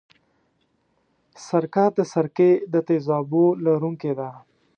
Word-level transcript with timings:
سرکه 1.45 1.85
د 1.97 1.99
سرکې 2.11 2.51
د 2.73 2.75
تیزابو 2.87 3.43
لرونکې 3.65 4.11
ده. 4.19 4.29